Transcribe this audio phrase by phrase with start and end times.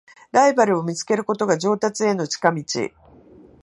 [0.31, 2.63] ライバルを見つけることが上達への近道